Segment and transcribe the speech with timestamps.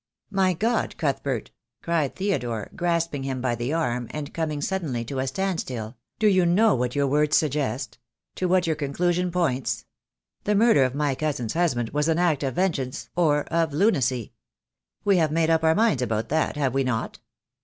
[0.31, 1.51] "My God, Cuthbert,"
[1.83, 6.43] cried Theodore, grasping him by the arm, and coming suddenly to a standstill, "do you
[6.43, 7.99] know what your words suggest—
[8.37, 9.85] to what your con clusion points?
[10.43, 14.33] The murder of my cousin's husband was an act of vengeance, or of lunacy.
[15.05, 17.19] We have made up our minds about that, have we not?